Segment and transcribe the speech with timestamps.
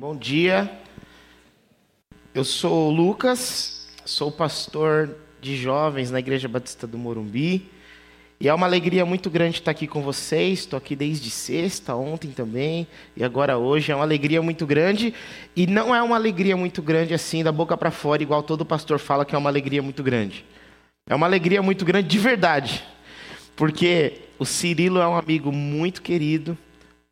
[0.00, 0.80] Bom dia.
[2.34, 7.68] Eu sou o Lucas, sou pastor de jovens na Igreja Batista do Morumbi.
[8.40, 10.60] E é uma alegria muito grande estar aqui com vocês.
[10.60, 13.92] Estou aqui desde sexta, ontem também, e agora hoje.
[13.92, 15.12] É uma alegria muito grande.
[15.54, 18.98] E não é uma alegria muito grande assim, da boca para fora, igual todo pastor
[18.98, 20.46] fala que é uma alegria muito grande.
[21.06, 22.82] É uma alegria muito grande de verdade.
[23.54, 26.56] Porque o Cirilo é um amigo muito querido,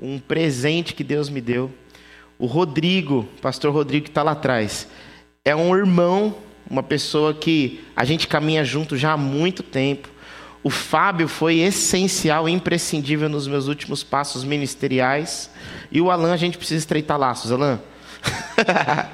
[0.01, 1.71] um presente que Deus me deu.
[2.39, 4.87] O Rodrigo, pastor Rodrigo que está lá atrás,
[5.45, 6.37] é um irmão,
[6.71, 10.09] uma pessoa que a gente caminha junto já há muito tempo.
[10.63, 15.51] O Fábio foi essencial, imprescindível nos meus últimos passos ministeriais.
[15.91, 17.81] E o Alan, a gente precisa estreitar laços, Alan.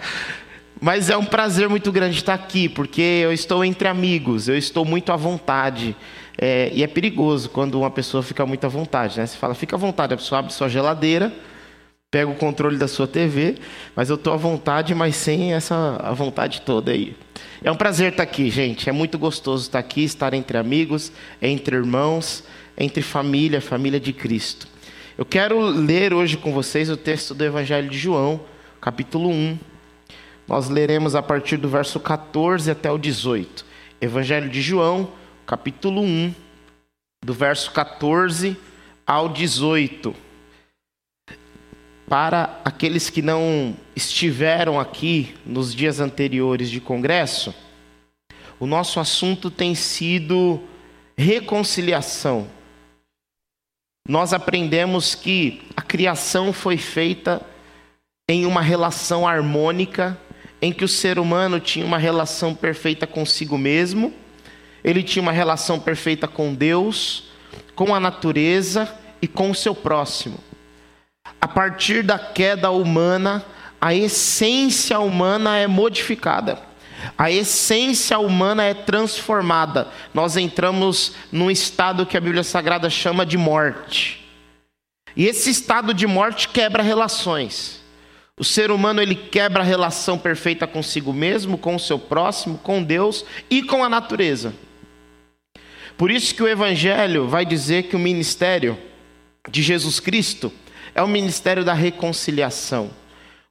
[0.81, 4.85] Mas é um prazer muito grande estar aqui, porque eu estou entre amigos, eu estou
[4.85, 5.97] muito à vontade.
[6.37, 9.25] É, e é perigoso quando uma pessoa fica muito à vontade, né?
[9.25, 11.33] Você fala, fica à vontade, a pessoa abre sua geladeira,
[12.15, 13.57] pega o controle da sua TV,
[13.97, 17.17] mas eu estou à vontade, mas sem essa a vontade toda aí.
[17.61, 18.89] É um prazer estar aqui, gente.
[18.89, 21.11] É muito gostoso estar aqui, estar entre amigos,
[21.43, 22.45] entre irmãos,
[22.79, 24.69] entre família, família de Cristo.
[25.19, 28.43] Eu quero ler hoje com vocês o texto do Evangelho de João,
[28.81, 29.59] capítulo 1.
[30.47, 33.67] Nós leremos a partir do verso 14 até o 18.
[34.01, 35.09] Evangelho de João,
[35.45, 36.33] capítulo 1,
[37.25, 38.57] do verso 14
[39.05, 40.23] ao 18
[42.15, 47.53] para aqueles que não estiveram aqui nos dias anteriores de congresso,
[48.61, 50.63] o nosso assunto tem sido
[51.19, 52.47] reconciliação.
[54.09, 57.43] Nós aprendemos que a criação foi feita
[58.31, 60.17] em uma relação harmônica,
[60.63, 64.15] em que o ser humano tinha uma relação perfeita consigo mesmo,
[64.85, 67.25] ele tinha uma relação perfeita com Deus,
[67.75, 68.89] com a natureza
[69.21, 70.54] e com o seu próximo
[71.41, 73.45] a partir da queda humana,
[73.81, 76.59] a essência humana é modificada.
[77.19, 79.89] A essência humana é transformada.
[80.15, 84.27] Nós entramos num estado que a Bíblia Sagrada chama de morte.
[85.15, 87.83] E esse estado de morte quebra relações.
[88.39, 92.83] O ser humano ele quebra a relação perfeita consigo mesmo, com o seu próximo, com
[92.83, 94.55] Deus e com a natureza.
[95.97, 98.77] Por isso que o evangelho vai dizer que o ministério
[99.49, 100.51] de Jesus Cristo
[100.95, 102.91] é o ministério da reconciliação.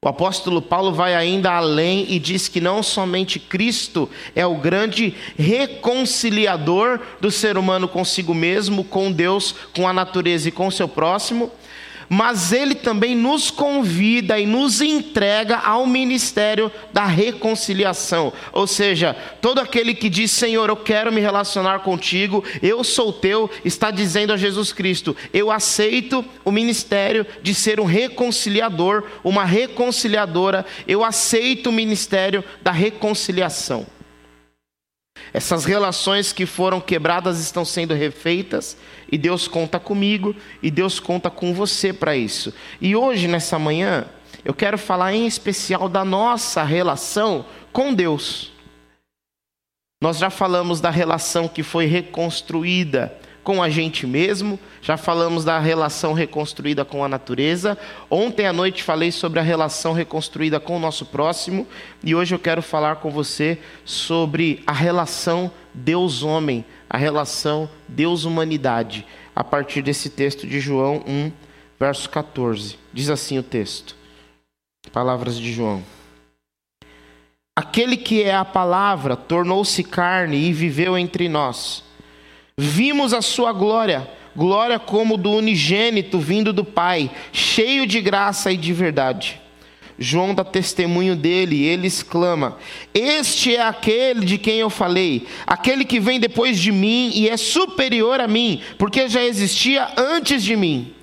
[0.03, 5.15] O apóstolo Paulo vai ainda além e diz que não somente Cristo é o grande
[5.37, 10.89] reconciliador do ser humano consigo mesmo, com Deus, com a natureza e com o seu
[10.89, 11.49] próximo,
[12.13, 18.31] mas ele também nos convida e nos entrega ao ministério da reconciliação.
[18.51, 23.49] Ou seja, todo aquele que diz: Senhor, eu quero me relacionar contigo, eu sou teu,
[23.65, 30.67] está dizendo a Jesus Cristo: eu aceito o ministério de ser um reconciliador, uma reconciliadora,
[30.87, 33.87] eu aceito o ministério da reconciliação.
[35.33, 38.77] Essas relações que foram quebradas estão sendo refeitas
[39.11, 42.53] e Deus conta comigo e Deus conta com você para isso.
[42.79, 44.05] E hoje, nessa manhã,
[44.45, 48.51] eu quero falar em especial da nossa relação com Deus.
[49.99, 55.59] Nós já falamos da relação que foi reconstruída com a gente mesmo, já falamos da
[55.59, 57.77] relação reconstruída com a natureza.
[58.09, 61.67] Ontem à noite falei sobre a relação reconstruída com o nosso próximo,
[62.03, 69.05] e hoje eu quero falar com você sobre a relação Deus-homem, a relação Deus-humanidade,
[69.35, 71.31] a partir desse texto de João 1,
[71.79, 72.77] verso 14.
[72.93, 73.95] Diz assim o texto.
[74.91, 75.83] Palavras de João.
[77.55, 81.83] Aquele que é a palavra tornou-se carne e viveu entre nós.
[82.57, 88.57] Vimos a sua glória, glória como do unigênito vindo do Pai, cheio de graça e
[88.57, 89.41] de verdade.
[89.97, 92.57] João dá testemunho dele e ele exclama:
[92.93, 97.37] Este é aquele de quem eu falei, aquele que vem depois de mim e é
[97.37, 100.93] superior a mim, porque já existia antes de mim.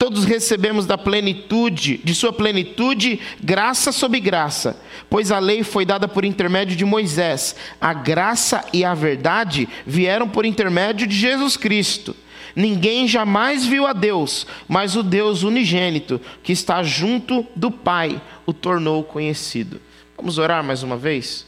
[0.00, 4.80] Todos recebemos da plenitude, de sua plenitude, graça sobre graça,
[5.10, 10.28] pois a lei foi dada por intermédio de Moisés, a graça e a verdade vieram
[10.28, 12.14] por intermédio de Jesus Cristo.
[12.54, 18.52] Ninguém jamais viu a Deus, mas o Deus unigênito, que está junto do Pai, o
[18.52, 19.80] tornou conhecido.
[20.16, 21.44] Vamos orar mais uma vez?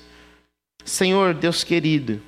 [0.85, 2.21] Senhor, Deus querido,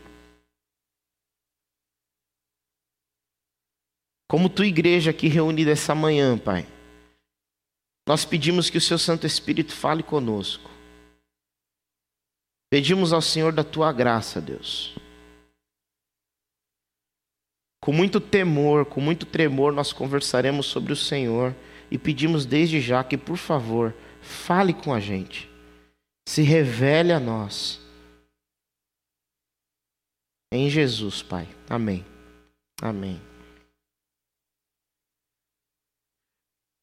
[4.32, 6.66] Como tua igreja aqui reunida essa manhã, Pai,
[8.08, 10.70] nós pedimos que o Seu Santo Espírito fale conosco.
[12.70, 14.96] Pedimos ao Senhor da tua graça, Deus.
[17.78, 21.54] Com muito temor, com muito tremor, nós conversaremos sobre o Senhor
[21.90, 25.46] e pedimos desde já que, por favor, fale com a gente.
[26.26, 27.82] Se revele a nós.
[30.50, 31.46] Em Jesus, Pai.
[31.68, 32.02] Amém.
[32.80, 33.31] Amém.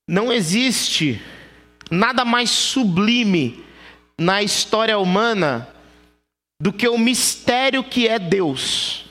[0.09, 1.21] Não existe
[1.91, 3.63] nada mais sublime
[4.17, 5.69] na história humana
[6.59, 9.05] do que o mistério que é Deus.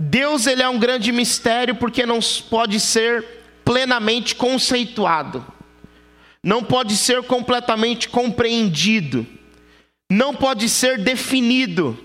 [0.00, 2.18] Deus ele é um grande mistério porque não
[2.50, 3.24] pode ser
[3.64, 5.46] plenamente conceituado.
[6.42, 9.24] Não pode ser completamente compreendido.
[10.10, 11.96] Não pode ser definido.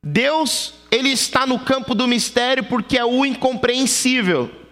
[0.00, 4.64] Deus, ele está no campo do mistério porque é o incompreensível.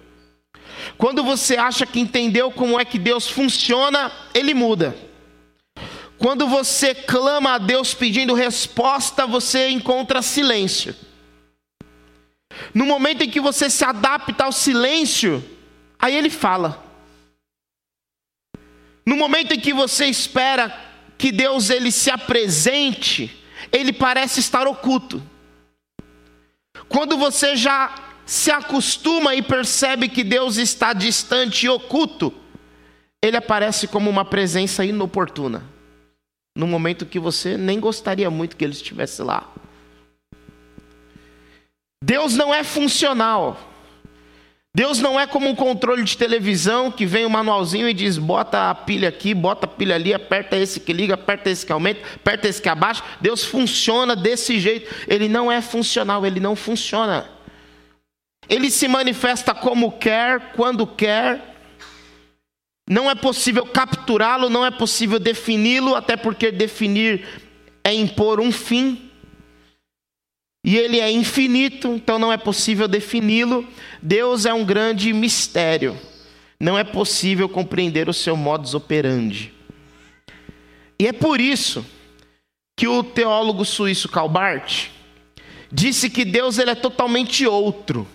[0.97, 4.97] Quando você acha que entendeu como é que Deus funciona, ele muda.
[6.19, 10.95] Quando você clama a Deus pedindo resposta, você encontra silêncio.
[12.73, 15.43] No momento em que você se adapta ao silêncio,
[15.99, 16.83] aí ele fala.
[19.05, 20.75] No momento em que você espera
[21.19, 25.23] que Deus ele se apresente, ele parece estar oculto.
[26.89, 27.95] Quando você já
[28.27, 32.33] se acostuma e percebe que Deus está distante e oculto,
[33.23, 35.63] ele aparece como uma presença inoportuna.
[36.57, 39.51] No momento que você nem gostaria muito que ele estivesse lá.
[42.03, 43.59] Deus não é funcional.
[44.77, 48.71] Deus não é como um controle de televisão que vem um manualzinho e diz: bota
[48.71, 52.01] a pilha aqui, bota a pilha ali, aperta esse que liga, aperta esse que aumenta,
[52.17, 53.03] aperta esse que abaixa.
[53.21, 54.93] Deus funciona desse jeito.
[55.09, 57.34] Ele não é funcional, ele não funciona.
[58.49, 61.55] Ele se manifesta como quer, quando quer.
[62.89, 67.27] Não é possível capturá-lo, não é possível defini-lo, até porque definir
[67.83, 69.11] é impor um fim.
[70.65, 73.67] E ele é infinito, então não é possível defini-lo.
[74.01, 75.99] Deus é um grande mistério.
[76.59, 79.53] Não é possível compreender o seu modus operandi.
[80.99, 81.85] E é por isso
[82.77, 84.87] que o teólogo suíço Karl Barth
[85.71, 88.07] disse que Deus ele é totalmente outro.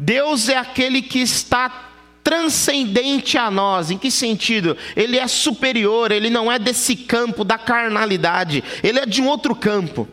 [0.00, 1.90] Deus é aquele que está
[2.24, 3.90] transcendente a nós.
[3.90, 4.76] Em que sentido?
[4.96, 9.54] Ele é superior, ele não é desse campo da carnalidade, ele é de um outro
[9.54, 10.08] campo.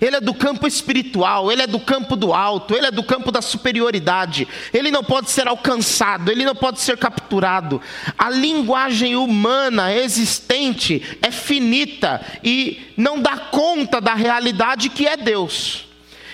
[0.00, 3.30] Ele é do campo espiritual, ele é do campo do alto, ele é do campo
[3.32, 4.46] da superioridade.
[4.72, 7.82] Ele não pode ser alcançado, ele não pode ser capturado.
[8.16, 15.86] A linguagem humana existente é finita e não dá conta da realidade que é Deus.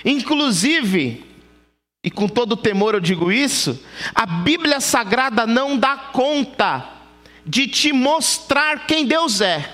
[0.05, 1.30] Inclusive,
[2.03, 6.89] e com todo temor eu digo isso, a Bíblia Sagrada não dá conta
[7.45, 9.71] de te mostrar quem Deus é.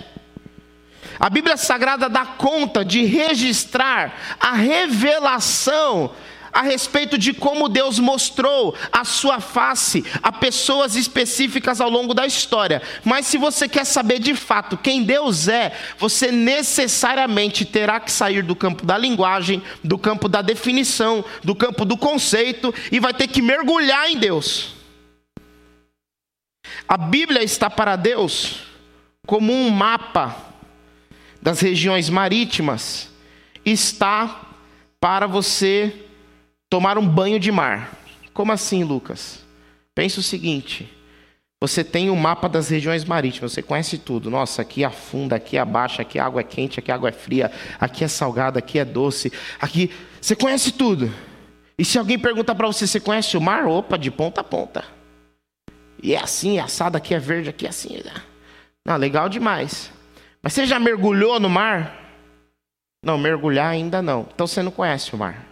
[1.20, 6.12] A Bíblia Sagrada dá conta de registrar a revelação
[6.56, 12.26] a respeito de como Deus mostrou a sua face a pessoas específicas ao longo da
[12.26, 12.80] história.
[13.04, 18.42] Mas se você quer saber de fato quem Deus é, você necessariamente terá que sair
[18.42, 23.28] do campo da linguagem, do campo da definição, do campo do conceito e vai ter
[23.28, 24.74] que mergulhar em Deus.
[26.88, 28.60] A Bíblia está para Deus
[29.26, 30.34] como um mapa
[31.42, 33.10] das regiões marítimas
[33.66, 34.42] está
[35.00, 36.05] para você
[36.68, 37.92] tomar um banho de mar.
[38.32, 39.44] Como assim, Lucas?
[39.94, 40.92] Pensa o seguinte:
[41.60, 44.30] você tem o um mapa das regiões marítimas, você conhece tudo.
[44.30, 47.50] Nossa, aqui afunda, aqui abaixa, aqui a água é quente, aqui a água é fria,
[47.80, 49.90] aqui é salgada, aqui é doce, aqui.
[50.20, 51.12] Você conhece tudo.
[51.78, 53.66] E se alguém perguntar para você, você conhece o mar?
[53.66, 54.84] Opa, de ponta a ponta.
[56.02, 58.02] E é assim, é assado, aqui é verde, aqui é assim.
[58.84, 59.90] Não, legal demais.
[60.42, 62.04] Mas você já mergulhou no mar?
[63.02, 64.26] Não, mergulhar ainda não.
[64.32, 65.46] Então você não conhece o mar.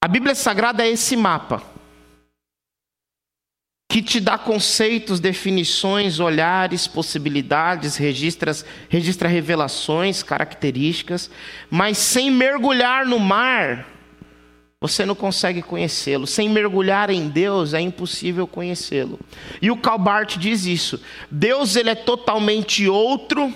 [0.00, 1.62] A Bíblia Sagrada é esse mapa
[3.90, 8.52] que te dá conceitos, definições, olhares, possibilidades, registra,
[8.88, 11.30] registra revelações, características,
[11.70, 13.88] mas sem mergulhar no mar,
[14.80, 16.26] você não consegue conhecê-lo.
[16.26, 19.18] Sem mergulhar em Deus é impossível conhecê-lo.
[19.60, 21.02] E o Calbart diz isso.
[21.30, 23.52] Deus ele é totalmente outro,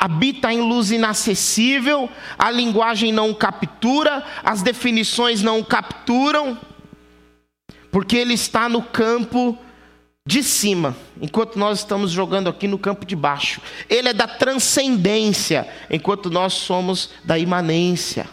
[0.00, 6.58] habita em luz inacessível, a linguagem não o captura, as definições não o capturam,
[7.92, 9.58] porque ele está no campo
[10.26, 13.60] de cima, enquanto nós estamos jogando aqui no campo de baixo.
[13.90, 18.26] Ele é da transcendência, enquanto nós somos da imanência.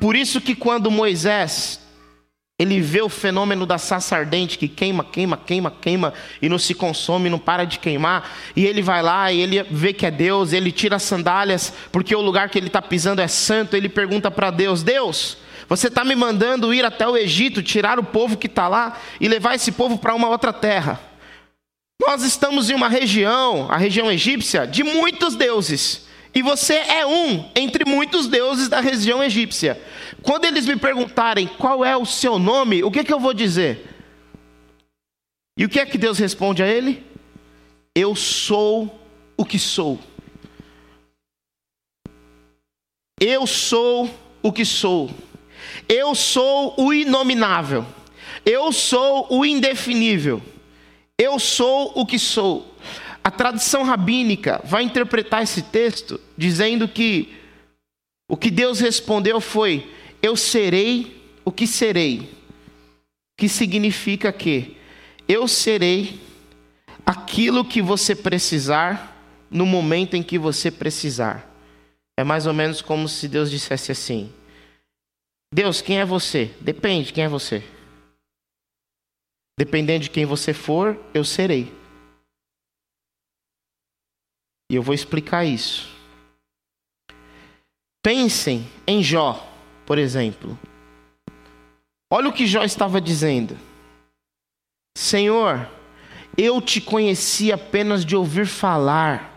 [0.00, 1.81] Por isso que quando Moisés
[2.62, 6.74] ele vê o fenômeno da saça ardente que queima, queima, queima, queima e não se
[6.74, 8.30] consome, não para de queimar.
[8.54, 12.14] E ele vai lá e ele vê que é Deus, ele tira as sandálias porque
[12.14, 13.76] o lugar que ele está pisando é santo.
[13.76, 15.36] Ele pergunta para Deus: Deus,
[15.68, 19.26] Você está me mandando ir até o Egito, tirar o povo que está lá e
[19.26, 21.00] levar esse povo para uma outra terra.
[22.00, 26.06] Nós estamos em uma região, a região egípcia, de muitos deuses.
[26.34, 29.80] E você é um entre muitos deuses da região egípcia.
[30.22, 33.88] Quando eles me perguntarem qual é o seu nome, o que, que eu vou dizer?
[35.56, 37.04] E o que é que Deus responde a ele?
[37.94, 39.00] Eu sou
[39.36, 39.98] o que sou.
[43.20, 44.10] Eu sou
[44.42, 45.10] o que sou.
[45.88, 47.84] Eu sou o inominável.
[48.44, 50.42] Eu sou o indefinível.
[51.18, 52.74] Eu sou o que sou.
[53.22, 57.32] A tradição rabínica vai interpretar esse texto dizendo que
[58.28, 59.88] o que Deus respondeu foi:
[60.22, 62.30] Eu serei o que serei.
[63.36, 64.76] Que significa que
[65.28, 66.20] eu serei
[67.04, 69.10] aquilo que você precisar
[69.50, 71.48] no momento em que você precisar.
[72.16, 74.32] É mais ou menos como se Deus dissesse assim:
[75.52, 76.54] Deus, quem é você?
[76.60, 77.62] Depende, quem é você?
[79.58, 81.72] Dependendo de quem você for, eu serei.
[84.70, 85.90] E eu vou explicar isso.
[88.02, 89.51] Pensem em Jó,
[89.92, 90.58] por exemplo.
[92.10, 93.58] Olha o que Jó estava dizendo.
[94.96, 95.68] Senhor,
[96.34, 99.31] eu te conheci apenas de ouvir falar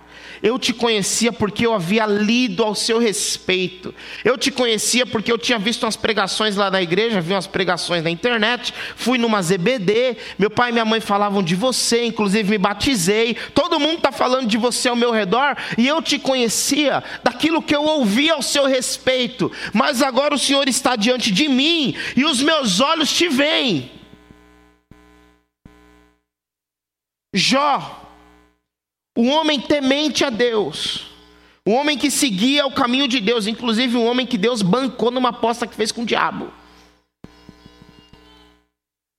[0.46, 3.92] eu te conhecia porque eu havia lido ao seu respeito.
[4.24, 8.04] Eu te conhecia porque eu tinha visto umas pregações lá na igreja, vi umas pregações
[8.04, 12.60] na internet, fui numa ZBD, meu pai e minha mãe falavam de você, inclusive me
[12.60, 13.36] batizei.
[13.56, 17.76] Todo mundo está falando de você ao meu redor e eu te conhecia daquilo que
[17.76, 19.52] eu ouvia ao seu respeito.
[19.74, 23.92] Mas agora o Senhor está diante de mim e os meus olhos te veem.
[27.34, 28.05] Jó
[29.16, 31.12] um homem temente a Deus.
[31.66, 35.30] Um homem que seguia o caminho de Deus, inclusive um homem que Deus bancou numa
[35.30, 36.52] aposta que fez com o diabo.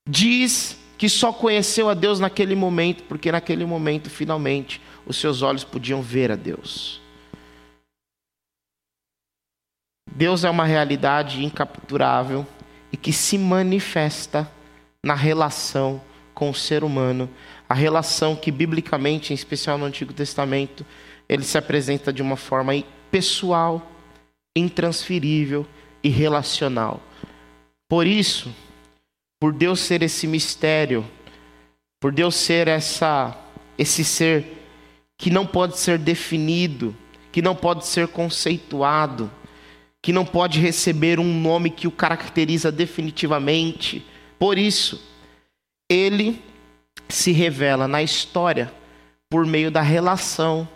[0.08, 5.64] Diz que só conheceu a Deus naquele momento, porque naquele momento, finalmente, os seus olhos
[5.64, 7.00] podiam ver a Deus.
[10.08, 12.46] Deus é uma realidade incapturável
[12.92, 14.50] e que se manifesta
[15.04, 16.00] na relação
[16.32, 17.28] com o ser humano
[17.68, 20.84] a relação que biblicamente, em especial no Antigo Testamento,
[21.28, 22.72] ele se apresenta de uma forma
[23.10, 23.90] pessoal,
[24.54, 25.66] intransferível
[26.02, 27.00] e relacional.
[27.88, 28.54] Por isso,
[29.40, 31.04] por Deus ser esse mistério,
[32.00, 33.36] por Deus ser essa
[33.78, 34.56] esse ser
[35.18, 36.96] que não pode ser definido,
[37.30, 39.30] que não pode ser conceituado,
[40.02, 44.04] que não pode receber um nome que o caracteriza definitivamente.
[44.38, 45.02] Por isso,
[45.90, 46.40] ele
[47.08, 48.72] se revela na história
[49.30, 50.68] por meio da relação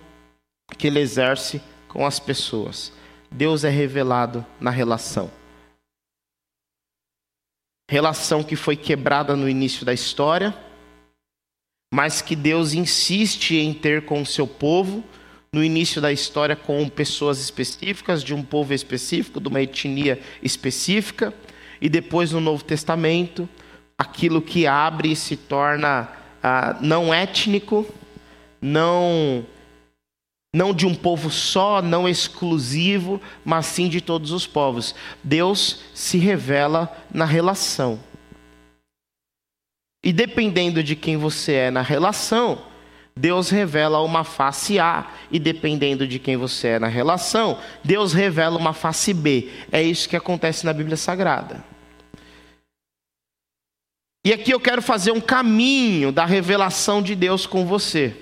[0.77, 2.93] que ele exerce com as pessoas.
[3.31, 5.31] Deus é revelado na relação.
[7.91, 10.57] Relação que foi quebrada no início da história,
[11.93, 15.05] mas que Deus insiste em ter com o seu povo
[15.53, 21.35] no início da história com pessoas específicas, de um povo específico, de uma etnia específica,
[21.81, 23.49] e depois no Novo Testamento,
[23.99, 26.09] aquilo que abre e se torna
[26.43, 27.87] ah, não étnico,
[28.61, 29.45] não
[30.53, 34.97] não de um povo só, não exclusivo, mas sim de todos os povos.
[35.23, 38.01] Deus se revela na relação.
[40.03, 42.63] E dependendo de quem você é na relação,
[43.15, 48.59] Deus revela uma face A, e dependendo de quem você é na relação, Deus revela
[48.59, 49.51] uma face B.
[49.71, 51.70] É isso que acontece na Bíblia Sagrada.
[54.25, 58.15] E aqui eu quero fazer um caminho da revelação de Deus com você.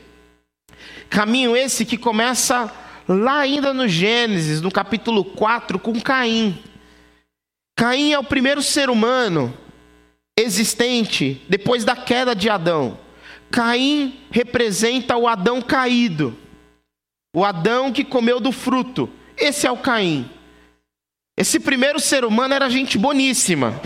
[1.11, 2.73] Caminho esse que começa
[3.09, 6.63] lá ainda no Gênesis, no capítulo 4, com Caim.
[7.77, 9.53] Caim é o primeiro ser humano
[10.39, 12.97] existente depois da queda de Adão.
[13.51, 16.37] Caim representa o Adão caído,
[17.35, 19.11] o Adão que comeu do fruto.
[19.37, 20.31] Esse é o Caim.
[21.37, 23.81] Esse primeiro ser humano era gente boníssima.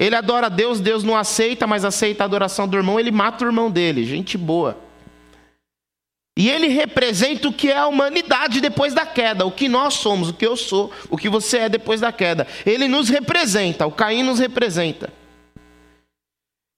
[0.00, 3.48] Ele adora Deus, Deus não aceita, mas aceita a adoração do irmão, ele mata o
[3.48, 4.78] irmão dele, gente boa.
[6.38, 10.30] E ele representa o que é a humanidade depois da queda, o que nós somos,
[10.30, 12.46] o que eu sou, o que você é depois da queda.
[12.64, 15.12] Ele nos representa, o Caim nos representa.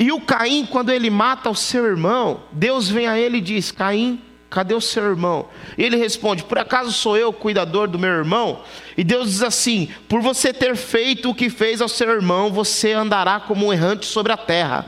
[0.01, 3.71] E o Caim, quando ele mata o seu irmão, Deus vem a ele e diz:
[3.71, 4.21] Caim,
[4.53, 5.49] Cadê o seu irmão?
[5.79, 8.63] E ele responde: Por acaso sou eu o cuidador do meu irmão?
[8.99, 12.93] E Deus diz assim: Por você ter feito o que fez ao seu irmão, você
[12.93, 14.85] andará como um errante sobre a terra.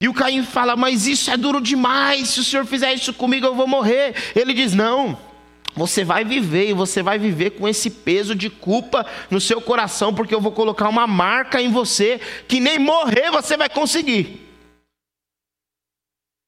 [0.00, 2.30] E o Caim fala: Mas isso é duro demais.
[2.30, 4.14] Se o senhor fizer isso comigo, eu vou morrer.
[4.34, 5.18] Ele diz: Não.
[5.76, 10.14] você vai viver e você vai viver com esse peso de culpa no seu coração,
[10.14, 14.48] porque eu vou colocar uma marca em você que nem morrer você vai conseguir.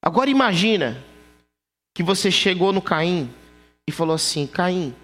[0.02, 1.11] Agora imagina
[1.94, 3.32] que você chegou no Caim
[3.86, 4.94] e falou assim: Caim,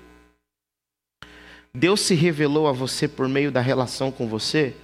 [1.75, 4.77] Deus se revelou a você por meio da relação com você?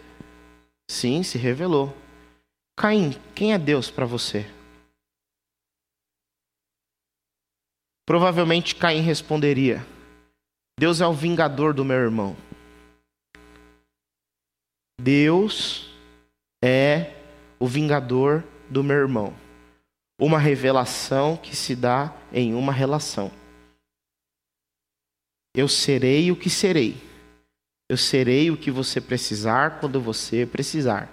[0.90, 1.96] Sim, se revelou.
[2.76, 4.46] Caim, quem é Deus para você?
[8.06, 9.84] Provavelmente Caim responderia:
[10.78, 12.36] Deus é o vingador do meu irmão.
[15.00, 15.90] Deus
[16.62, 17.14] é
[17.58, 19.43] o vingador do meu irmão.
[20.18, 23.32] Uma revelação que se dá em uma relação.
[25.54, 26.96] Eu serei o que serei.
[27.88, 31.12] Eu serei o que você precisar quando você precisar.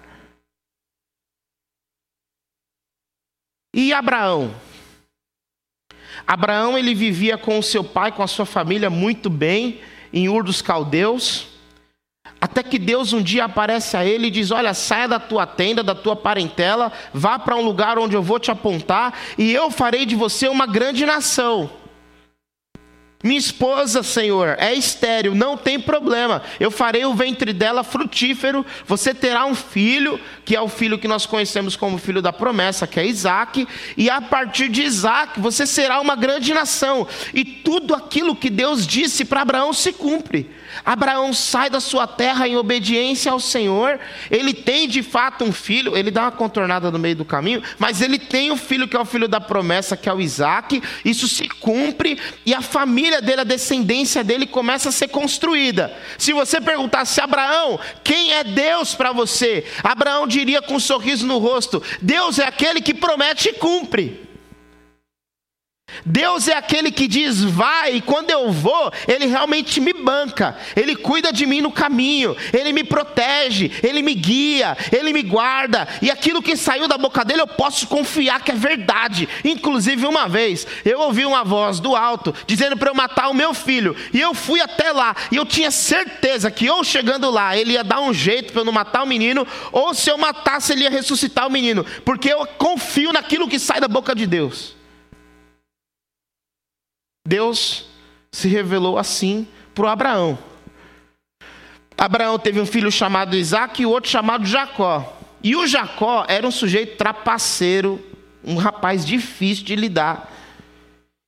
[3.74, 4.54] E Abraão?
[6.26, 9.80] Abraão ele vivia com o seu pai, com a sua família muito bem
[10.12, 11.51] em Ur dos Caldeus.
[12.42, 15.80] Até que Deus um dia aparece a ele e diz: Olha, saia da tua tenda,
[15.80, 20.04] da tua parentela, vá para um lugar onde eu vou te apontar, e eu farei
[20.04, 21.70] de você uma grande nação.
[23.22, 26.42] Minha esposa, Senhor, é estéril, não tem problema.
[26.58, 28.66] Eu farei o ventre dela frutífero.
[28.88, 32.88] Você terá um filho, que é o filho que nós conhecemos como filho da promessa,
[32.88, 33.68] que é Isaac.
[33.96, 37.06] E a partir de Isaac, você será uma grande nação.
[37.32, 40.50] E tudo aquilo que Deus disse para Abraão se cumpre.
[40.84, 44.00] Abraão sai da sua terra em obediência ao Senhor.
[44.30, 45.96] Ele tem de fato um filho.
[45.96, 49.00] Ele dá uma contornada no meio do caminho, mas ele tem um filho que é
[49.00, 50.82] o filho da promessa, que é o Isaac.
[51.04, 55.94] Isso se cumpre e a família dele, a descendência dele começa a ser construída.
[56.18, 59.64] Se você perguntasse Abraão, quem é Deus para você?
[59.82, 64.31] Abraão diria com um sorriso no rosto: Deus é aquele que promete e cumpre.
[66.04, 70.96] Deus é aquele que diz vai, e quando eu vou, Ele realmente me banca, Ele
[70.96, 76.10] cuida de mim no caminho, Ele me protege, Ele me guia, Ele me guarda, e
[76.10, 79.28] aquilo que saiu da boca dele eu posso confiar que é verdade.
[79.44, 83.54] Inclusive, uma vez eu ouvi uma voz do alto dizendo para eu matar o meu
[83.54, 87.72] filho, e eu fui até lá, e eu tinha certeza que ou chegando lá ele
[87.72, 90.84] ia dar um jeito para eu não matar o menino, ou se eu matasse ele
[90.84, 94.81] ia ressuscitar o menino, porque eu confio naquilo que sai da boca de Deus.
[97.26, 97.86] Deus
[98.30, 100.38] se revelou assim para Abraão.
[101.96, 105.18] Abraão teve um filho chamado Isaac e outro chamado Jacó.
[105.42, 108.04] E o Jacó era um sujeito trapaceiro,
[108.44, 110.30] um rapaz difícil de lidar.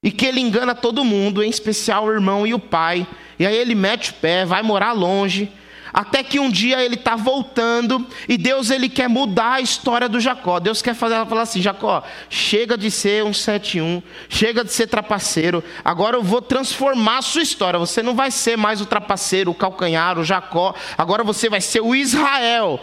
[0.03, 3.07] E que ele engana todo mundo, em especial o irmão e o pai.
[3.39, 5.51] E aí ele mete o pé, vai morar longe.
[5.95, 10.19] Até que um dia ele está voltando e Deus ele quer mudar a história do
[10.19, 10.59] Jacó.
[10.59, 14.89] Deus quer fazer ela falar assim: Jacó, chega de ser um 71, chega de ser
[14.89, 15.63] trapaceiro.
[15.85, 17.79] Agora eu vou transformar a sua história.
[17.79, 20.75] Você não vai ser mais o trapaceiro, o calcanhar, o Jacó.
[20.99, 22.81] Agora você vai ser o Israel.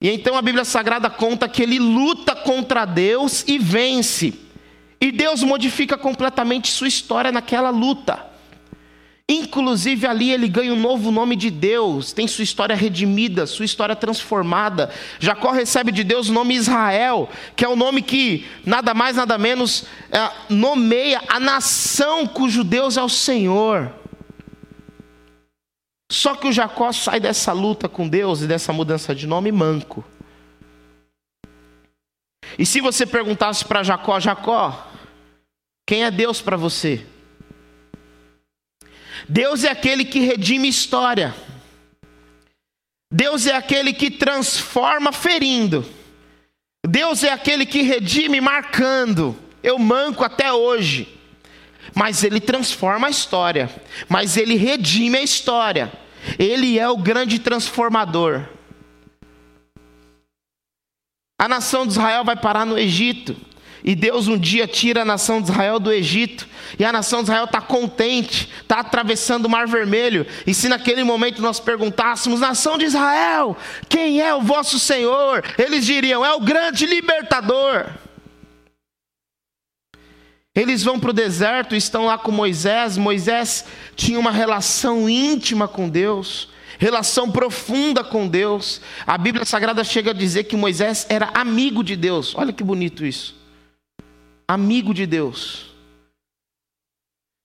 [0.00, 4.34] E então a Bíblia Sagrada conta que ele luta contra Deus e vence.
[5.00, 8.35] E Deus modifica completamente sua história naquela luta.
[9.28, 13.96] Inclusive ali ele ganha um novo nome de Deus, tem sua história redimida, sua história
[13.96, 14.88] transformada.
[15.18, 19.36] Jacó recebe de Deus o nome Israel, que é o nome que nada mais nada
[19.36, 23.92] menos é, nomeia a nação cujo Deus é o Senhor.
[26.12, 30.04] Só que o Jacó sai dessa luta com Deus e dessa mudança de nome manco.
[32.56, 34.86] E se você perguntasse para Jacó, Jacó,
[35.84, 37.04] quem é Deus para você?
[39.28, 41.34] Deus é aquele que redime história.
[43.10, 45.84] Deus é aquele que transforma ferindo.
[46.86, 49.36] Deus é aquele que redime marcando.
[49.62, 51.08] Eu manco até hoje.
[51.94, 53.70] Mas ele transforma a história.
[54.08, 55.92] Mas ele redime a história.
[56.38, 58.46] Ele é o grande transformador.
[61.38, 63.36] A nação de Israel vai parar no Egito.
[63.86, 67.26] E Deus um dia tira a nação de Israel do Egito, e a nação de
[67.26, 70.26] Israel está contente, está atravessando o Mar Vermelho.
[70.44, 73.56] E se naquele momento nós perguntássemos, nação de Israel,
[73.88, 75.44] quem é o vosso Senhor?
[75.56, 77.86] Eles diriam, é o grande libertador.
[80.52, 82.96] Eles vão para o deserto estão lá com Moisés.
[82.96, 88.80] Moisés tinha uma relação íntima com Deus, relação profunda com Deus.
[89.06, 92.34] A Bíblia Sagrada chega a dizer que Moisés era amigo de Deus.
[92.34, 93.45] Olha que bonito isso
[94.48, 95.74] amigo de Deus.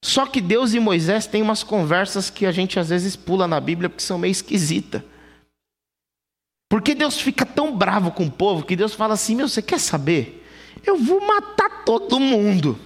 [0.03, 3.59] Só que Deus e Moisés têm umas conversas que a gente às vezes pula na
[3.59, 5.05] Bíblia porque são meio esquisita.
[6.69, 9.79] Porque Deus fica tão bravo com o povo que Deus fala assim: Meu, você quer
[9.79, 10.47] saber?
[10.85, 12.79] Eu vou matar todo mundo.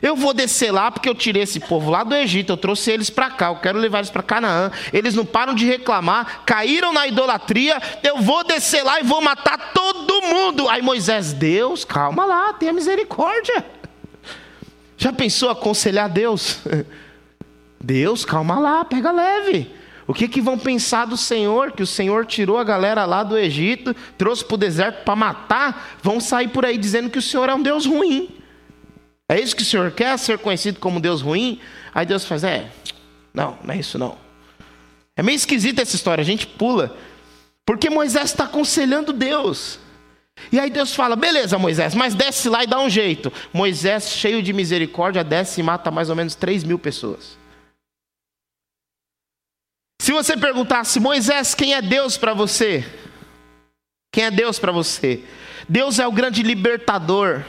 [0.00, 3.10] Eu vou descer lá porque eu tirei esse povo lá do Egito, eu trouxe eles
[3.10, 4.70] para cá, eu quero levar eles para Canaã.
[4.92, 7.82] Eles não param de reclamar, caíram na idolatria.
[8.02, 9.97] Eu vou descer lá e vou matar todo
[10.28, 10.68] mundo.
[10.68, 13.64] Aí Moisés, Deus, calma lá, tenha misericórdia.
[14.96, 16.60] Já pensou aconselhar Deus?
[17.80, 19.72] Deus, calma lá, pega leve.
[20.06, 21.72] O que, que vão pensar do Senhor?
[21.72, 25.98] Que o Senhor tirou a galera lá do Egito, trouxe para o deserto para matar?
[26.02, 28.30] Vão sair por aí dizendo que o Senhor é um Deus ruim.
[29.28, 31.60] É isso que o Senhor quer, ser conhecido como Deus ruim?
[31.94, 32.70] Aí Deus faz, é,
[33.34, 34.16] não, não é isso não.
[35.14, 36.96] É meio esquisita essa história, a gente pula.
[37.66, 39.78] Porque Moisés está aconselhando Deus.
[40.50, 43.32] E aí Deus fala: beleza, Moisés, mas desce lá e dá um jeito.
[43.52, 47.38] Moisés, cheio de misericórdia, desce e mata mais ou menos 3 mil pessoas.
[50.00, 52.84] Se você perguntasse, Moisés, quem é Deus para você?
[54.12, 55.22] Quem é Deus para você?
[55.68, 57.44] Deus é o grande libertador.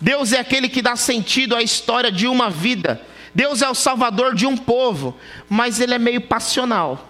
[0.00, 3.00] Deus é aquele que dá sentido à história de uma vida.
[3.34, 5.16] Deus é o salvador de um povo,
[5.48, 7.09] mas ele é meio passional.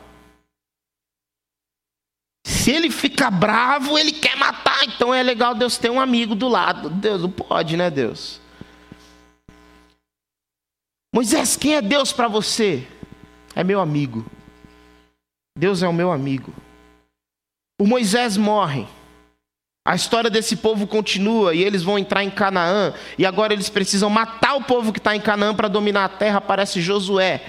[2.45, 4.85] Se ele fica bravo, ele quer matar.
[4.85, 6.91] Então é legal Deus ter um amigo do lado.
[6.91, 8.41] Deus não pode, né, Deus?
[11.15, 12.87] Moisés, quem é Deus para você?
[13.55, 14.25] É meu amigo.
[15.59, 16.53] Deus é o meu amigo.
[17.81, 18.87] O Moisés morre.
[19.85, 22.95] A história desse povo continua e eles vão entrar em Canaã.
[23.19, 26.39] E agora eles precisam matar o povo que está em Canaã para dominar a terra.
[26.39, 27.43] Aparece Josué.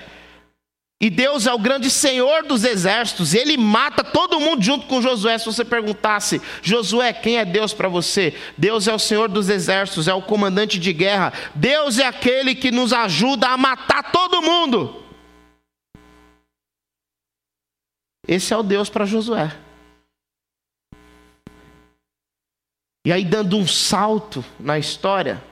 [1.01, 5.35] E Deus é o grande Senhor dos exércitos, ele mata todo mundo junto com Josué.
[5.39, 8.37] Se você perguntasse, Josué, quem é Deus para você?
[8.55, 11.33] Deus é o Senhor dos exércitos, é o comandante de guerra.
[11.55, 15.03] Deus é aquele que nos ajuda a matar todo mundo.
[18.27, 19.51] Esse é o Deus para Josué.
[23.03, 25.43] E aí, dando um salto na história,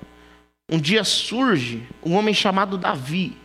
[0.72, 3.36] um dia surge um homem chamado Davi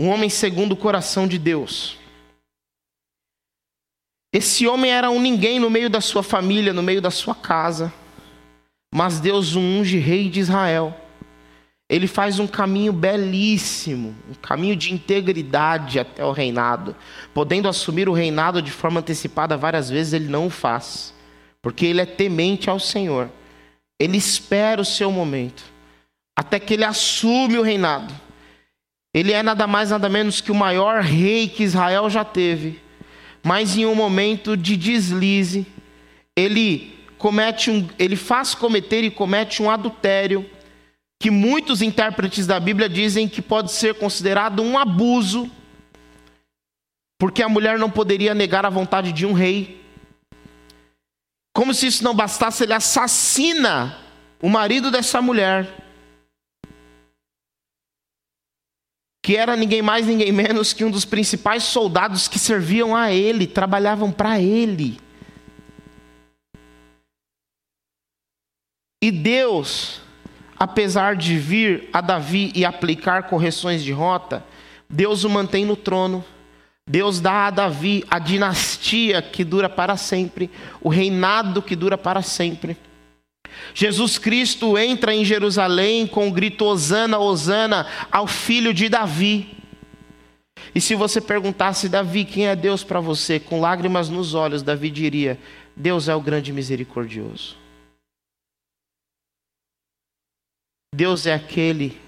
[0.00, 1.98] um homem segundo o coração de Deus.
[4.32, 7.92] Esse homem era um ninguém no meio da sua família, no meio da sua casa,
[8.92, 10.92] mas Deus o unge rei de Israel.
[11.88, 16.96] Ele faz um caminho belíssimo, um caminho de integridade até o reinado.
[17.32, 21.14] Podendo assumir o reinado de forma antecipada várias vezes, ele não o faz,
[21.62, 23.30] porque ele é temente ao Senhor.
[24.00, 25.62] Ele espera o seu momento,
[26.36, 28.12] até que ele assume o reinado.
[29.14, 32.80] Ele é nada mais, nada menos que o maior rei que Israel já teve.
[33.44, 35.64] Mas em um momento de deslize,
[36.36, 40.44] ele comete um, ele faz cometer e comete um adultério
[41.20, 45.50] que muitos intérpretes da Bíblia dizem que pode ser considerado um abuso,
[47.18, 49.80] porque a mulher não poderia negar a vontade de um rei.
[51.54, 53.96] Como se isso não bastasse, ele assassina
[54.42, 55.83] o marido dessa mulher.
[59.24, 63.46] Que era ninguém mais, ninguém menos que um dos principais soldados que serviam a ele,
[63.46, 65.00] trabalhavam para ele.
[69.02, 70.02] E Deus,
[70.58, 74.44] apesar de vir a Davi e aplicar correções de rota,
[74.90, 76.22] Deus o mantém no trono.
[76.86, 80.50] Deus dá a Davi a dinastia que dura para sempre,
[80.82, 82.76] o reinado que dura para sempre.
[83.74, 89.56] Jesus Cristo entra em Jerusalém com o grito Osana, Osana ao filho de Davi.
[90.74, 93.38] E se você perguntasse, Davi, quem é Deus para você?
[93.38, 95.38] Com lágrimas nos olhos, Davi diria:
[95.76, 97.56] Deus é o grande misericordioso.
[100.94, 101.98] Deus é aquele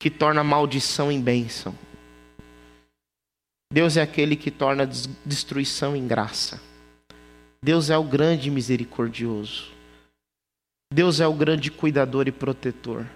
[0.00, 1.74] que torna maldição em bênção.
[3.72, 4.88] Deus é aquele que torna
[5.24, 6.60] destruição em graça.
[7.62, 9.75] Deus é o grande misericordioso.
[10.92, 13.06] Deus é o grande cuidador e protetor.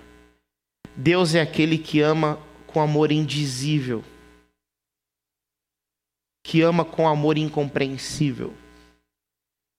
[0.97, 4.05] Deus é aquele que ama com amor indizível,
[6.45, 8.55] que ama com amor incompreensível.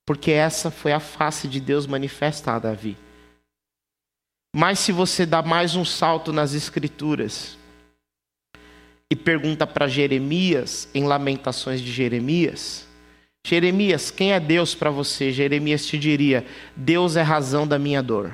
[0.05, 2.97] Porque essa foi a face de Deus manifesta a Davi.
[4.53, 7.57] Mas se você dá mais um salto nas Escrituras
[9.09, 12.87] e pergunta para Jeremias, em Lamentações de Jeremias,
[13.45, 15.31] Jeremias, quem é Deus para você?
[15.31, 18.33] Jeremias te diria: Deus é razão da minha dor.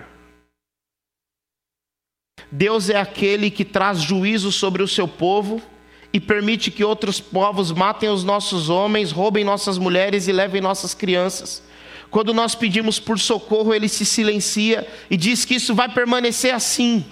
[2.52, 5.62] Deus é aquele que traz juízo sobre o seu povo
[6.14, 10.94] e permite que outros povos matem os nossos homens, roubem nossas mulheres e levem nossas
[10.94, 11.62] crianças.
[12.10, 17.06] Quando nós pedimos por socorro, ele se silencia e diz que isso vai permanecer assim.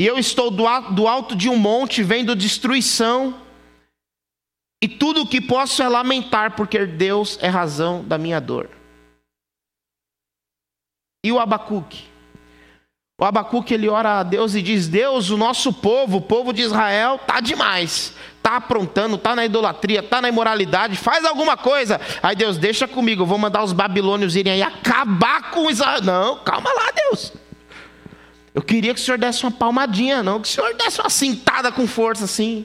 [0.00, 0.66] E eu estou do
[1.06, 3.36] alto de um monte vendo destruição
[4.82, 8.70] e tudo o que posso é lamentar, porque Deus é razão da minha dor.
[11.24, 12.04] E o Abacuque?
[13.20, 16.62] O Abacuque ele ora a Deus e diz: Deus, o nosso povo, o povo de
[16.62, 22.00] Israel, tá demais, tá aprontando, tá na idolatria, tá na imoralidade, faz alguma coisa.
[22.22, 26.00] Aí Deus, deixa comigo, eu vou mandar os babilônios irem aí acabar com Israel.
[26.00, 27.34] Não, calma lá, Deus.
[28.54, 31.70] Eu queria que o Senhor desse uma palmadinha, não, que o Senhor desse uma cintada
[31.70, 32.64] com força assim.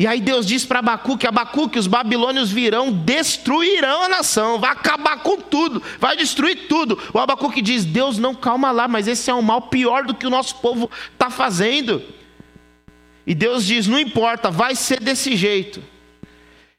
[0.00, 5.24] E aí Deus diz para Abacuque, Abacuque, os babilônios virão, destruirão a nação, vai acabar
[5.24, 6.96] com tudo, vai destruir tudo.
[7.12, 10.24] O Abacuque diz, Deus não calma lá, mas esse é um mal pior do que
[10.24, 12.00] o nosso povo está fazendo.
[13.26, 15.82] E Deus diz, não importa, vai ser desse jeito.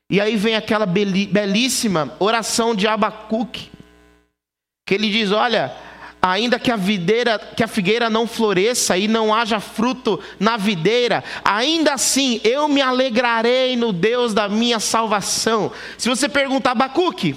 [0.09, 3.69] E aí vem aquela belíssima oração de Abacuque,
[4.87, 5.75] que ele diz, olha,
[6.21, 11.23] ainda que a videira, que a figueira não floresça e não haja fruto na videira,
[11.43, 15.71] ainda assim eu me alegrarei no Deus da minha salvação.
[15.97, 17.35] Se você perguntar Abacuque,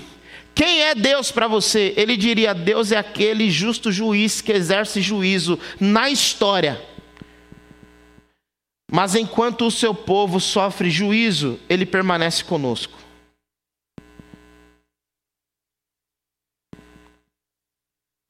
[0.54, 1.94] quem é Deus para você?
[1.96, 6.80] Ele diria: Deus é aquele justo juiz que exerce juízo na história.
[8.90, 12.98] Mas enquanto o seu povo sofre juízo, ele permanece conosco.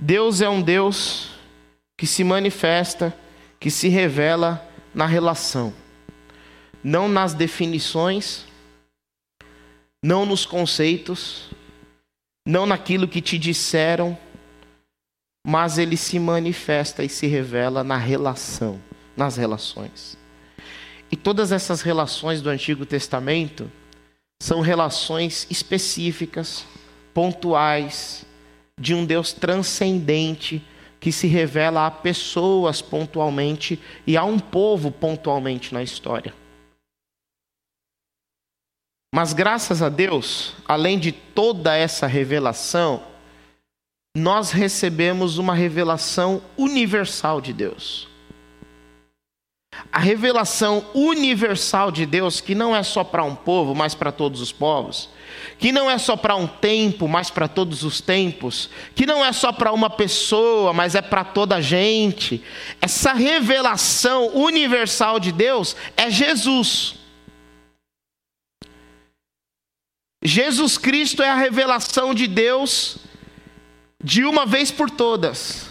[0.04, 1.30] Deus é um Deus
[1.96, 3.16] que se manifesta,
[3.60, 4.60] que se revela
[4.92, 5.72] na relação,
[6.82, 8.44] não nas definições,
[10.02, 11.50] não nos conceitos,
[12.44, 14.18] não naquilo que te disseram,
[15.46, 18.82] mas ele se manifesta e se revela na relação,
[19.16, 20.18] nas relações.
[21.12, 23.70] E todas essas relações do Antigo Testamento
[24.42, 26.66] são relações específicas,
[27.14, 28.26] pontuais,
[28.80, 30.62] de um Deus transcendente
[31.00, 36.34] que se revela a pessoas pontualmente e a um povo pontualmente na história.
[39.14, 43.02] Mas graças a Deus, além de toda essa revelação,
[44.16, 48.08] nós recebemos uma revelação universal de Deus.
[49.90, 54.40] A revelação universal de Deus, que não é só para um povo, mas para todos
[54.40, 55.08] os povos,
[55.62, 59.32] que não é só para um tempo, mas para todos os tempos, que não é
[59.32, 62.42] só para uma pessoa, mas é para toda a gente.
[62.80, 66.96] Essa revelação universal de Deus é Jesus.
[70.20, 72.96] Jesus Cristo é a revelação de Deus
[74.02, 75.70] de uma vez por todas.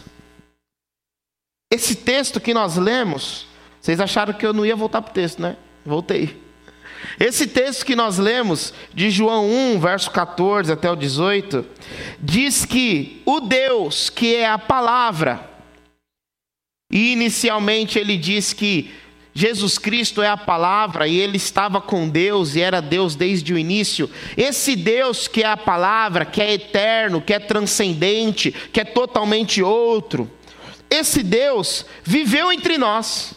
[1.70, 3.46] Esse texto que nós lemos,
[3.82, 5.58] vocês acharam que eu não ia voltar para o texto, né?
[5.86, 6.42] Voltei.
[7.20, 11.66] Esse texto que nós lemos, de João 1, verso 14 até o 18,
[12.20, 15.50] diz que o Deus, que é a palavra,
[16.92, 18.92] e inicialmente ele diz que
[19.34, 23.58] Jesus Cristo é a palavra e ele estava com Deus e era Deus desde o
[23.58, 24.10] início.
[24.36, 29.64] Esse Deus que é a palavra, que é eterno, que é transcendente, que é totalmente
[29.64, 30.30] outro,
[30.90, 33.34] esse Deus viveu entre nós.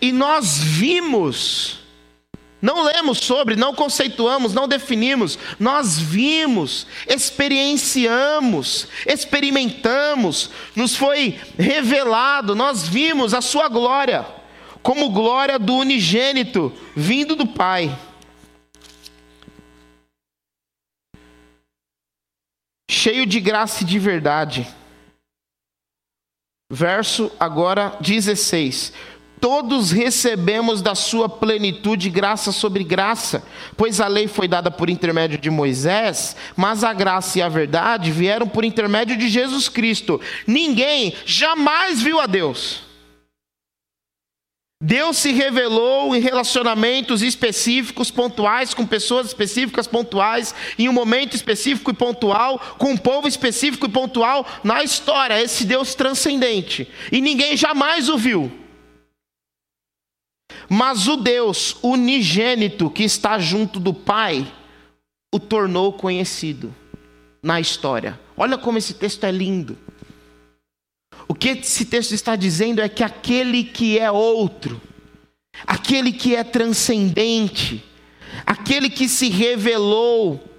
[0.00, 1.78] E nós vimos,
[2.60, 12.88] não lemos sobre, não conceituamos, não definimos, nós vimos, experienciamos, experimentamos, nos foi revelado, nós
[12.88, 14.24] vimos a Sua glória,
[14.82, 17.96] como glória do unigênito, vindo do Pai.
[22.88, 24.68] Cheio de graça e de verdade.
[26.70, 28.92] Verso agora 16
[29.42, 33.42] todos recebemos da sua plenitude graça sobre graça,
[33.76, 38.12] pois a lei foi dada por intermédio de Moisés, mas a graça e a verdade
[38.12, 40.20] vieram por intermédio de Jesus Cristo.
[40.46, 42.82] Ninguém jamais viu a Deus.
[44.80, 51.90] Deus se revelou em relacionamentos específicos, pontuais, com pessoas específicas, pontuais, em um momento específico
[51.90, 56.86] e pontual, com um povo específico e pontual na história, esse Deus transcendente.
[57.10, 58.61] E ninguém jamais o viu.
[60.68, 64.50] Mas o Deus unigênito que está junto do Pai
[65.32, 66.74] o tornou conhecido
[67.42, 68.20] na história.
[68.36, 69.78] Olha como esse texto é lindo.
[71.26, 74.80] O que esse texto está dizendo é que aquele que é outro,
[75.66, 77.82] aquele que é transcendente,
[78.44, 80.51] aquele que se revelou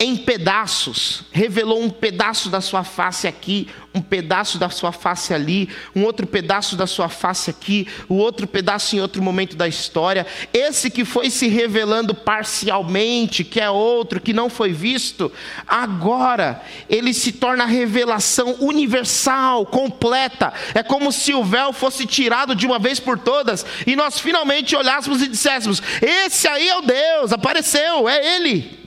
[0.00, 5.68] em pedaços, revelou um pedaço da sua face aqui, um pedaço da sua face ali,
[5.92, 10.24] um outro pedaço da sua face aqui, o outro pedaço em outro momento da história.
[10.52, 15.32] Esse que foi se revelando parcialmente, que é outro, que não foi visto,
[15.66, 20.52] agora ele se torna a revelação universal, completa.
[20.74, 24.76] É como se o véu fosse tirado de uma vez por todas e nós finalmente
[24.76, 28.77] olhássemos e disséssemos: Esse aí é o Deus, apareceu, é Ele.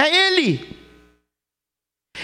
[0.00, 0.80] É Ele.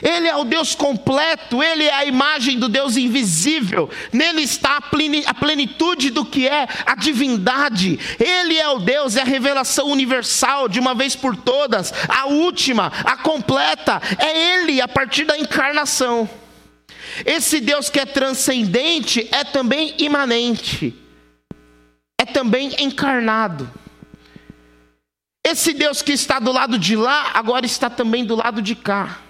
[0.02, 4.78] Ele é o Deus completo, ele é a imagem do Deus invisível, nele está
[5.26, 7.98] a plenitude do que é a divindade.
[8.18, 12.92] Ele é o Deus, é a revelação universal, de uma vez por todas, a última,
[13.04, 14.00] a completa.
[14.18, 16.28] É ele a partir da encarnação.
[17.24, 20.94] Esse Deus que é transcendente é também imanente,
[22.20, 23.70] é também encarnado.
[25.48, 29.20] Esse Deus que está do lado de lá, agora está também do lado de cá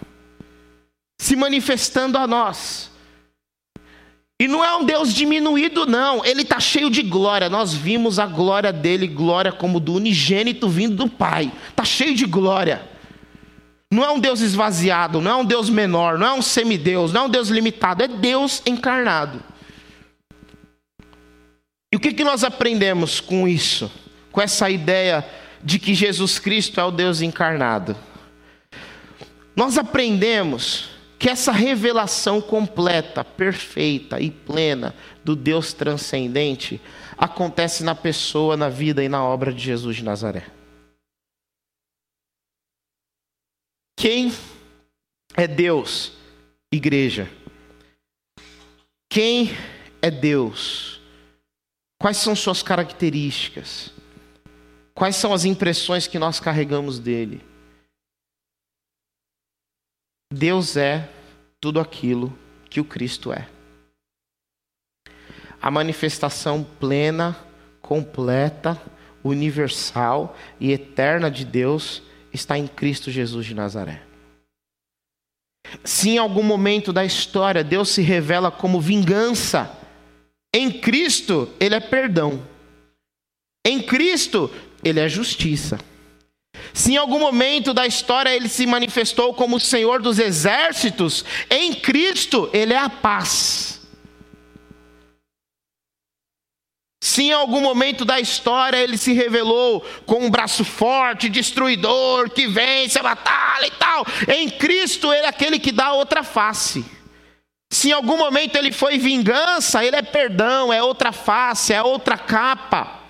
[1.19, 2.91] se manifestando a nós.
[4.41, 6.25] E não é um Deus diminuído, não.
[6.25, 7.51] Ele está cheio de glória.
[7.51, 11.53] Nós vimos a glória dele, glória como do unigênito vindo do Pai.
[11.69, 12.83] Está cheio de glória.
[13.91, 17.23] Não é um Deus esvaziado, não é um Deus menor, não é um semideus, não
[17.23, 19.43] é um Deus limitado, é Deus encarnado.
[21.93, 23.91] E o que, que nós aprendemos com isso?
[24.33, 25.25] Com essa ideia
[25.63, 27.97] de que Jesus Cristo é o Deus encarnado?
[29.55, 36.81] Nós aprendemos que essa revelação completa, perfeita e plena do Deus transcendente
[37.17, 40.47] acontece na pessoa, na vida e na obra de Jesus de Nazaré.
[43.97, 44.31] Quem
[45.35, 46.13] é Deus?
[46.71, 47.31] Igreja.
[49.09, 49.57] Quem
[50.03, 51.01] é Deus?
[51.99, 53.96] Quais são suas características?
[54.97, 57.45] Quais são as impressões que nós carregamos dele?
[60.33, 61.07] Deus é
[61.61, 62.37] tudo aquilo
[62.71, 63.47] que o Cristo é.
[65.61, 67.37] A manifestação plena,
[67.83, 68.81] completa,
[69.23, 74.03] universal e eterna de Deus está em Cristo Jesus de Nazaré.
[75.85, 79.79] Se em algum momento da história Deus se revela como vingança,
[80.55, 82.43] em Cristo Ele é perdão.
[83.63, 84.51] Em Cristo
[84.85, 85.79] Ele é justiça.
[86.73, 91.75] Se em algum momento da história ele se manifestou como o Senhor dos exércitos, em
[91.75, 93.81] Cristo ele é a paz.
[97.03, 102.47] Se em algum momento da história ele se revelou com um braço forte, destruidor, que
[102.47, 104.05] vence a batalha e tal,
[104.37, 106.85] em Cristo ele é aquele que dá outra face.
[107.71, 112.19] Se em algum momento ele foi vingança, ele é perdão, é outra face, é outra
[112.19, 113.06] capa.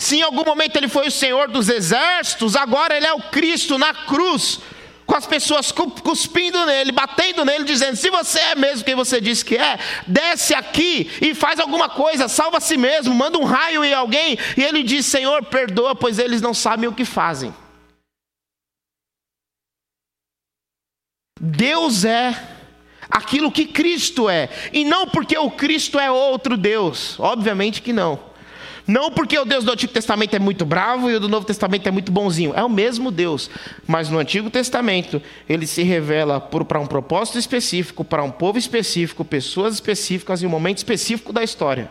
[0.00, 3.76] Se em algum momento ele foi o Senhor dos exércitos, agora ele é o Cristo
[3.76, 4.60] na cruz,
[5.04, 9.42] com as pessoas cuspindo nele, batendo nele, dizendo: se você é mesmo quem você diz
[9.42, 13.84] que é, desce aqui e faz alguma coisa, salva a si mesmo, manda um raio
[13.84, 14.38] em alguém.
[14.56, 17.54] E ele diz: Senhor, perdoa, pois eles não sabem o que fazem.
[21.40, 22.36] Deus é
[23.10, 28.27] aquilo que Cristo é, e não porque o Cristo é outro Deus, obviamente que não.
[28.88, 31.86] Não porque o Deus do Antigo Testamento é muito bravo e o do Novo Testamento
[31.86, 32.54] é muito bonzinho.
[32.56, 33.50] É o mesmo Deus.
[33.86, 39.26] Mas no Antigo Testamento, ele se revela para um propósito específico, para um povo específico,
[39.26, 41.90] pessoas específicas e um momento específico da história.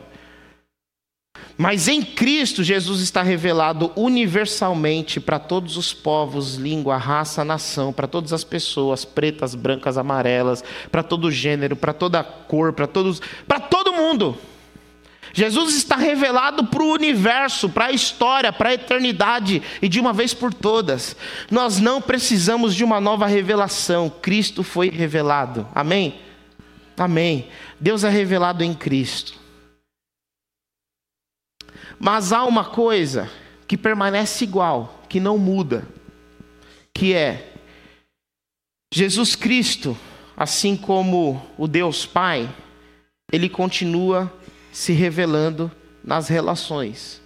[1.56, 8.08] Mas em Cristo, Jesus está revelado universalmente para todos os povos, língua, raça, nação, para
[8.08, 13.60] todas as pessoas, pretas, brancas, amarelas, para todo gênero, para toda cor, para todos, para
[13.60, 14.36] todo mundo.
[15.34, 20.14] Jesus está revelado para o universo, para a história, para a eternidade e de uma
[20.14, 21.16] vez por todas.
[21.52, 25.68] Nós não precisamos de uma nova revelação, Cristo foi revelado.
[25.74, 26.20] Amém?
[26.98, 27.48] Amém.
[27.80, 29.38] Deus é revelado em Cristo.
[32.00, 33.30] Mas há uma coisa
[33.68, 35.88] que permanece igual, que não muda,
[36.94, 37.54] que é
[38.94, 39.98] Jesus Cristo,
[40.36, 42.50] assim como o Deus Pai,
[43.32, 44.32] ele continua
[44.78, 45.72] se revelando
[46.04, 47.20] nas relações.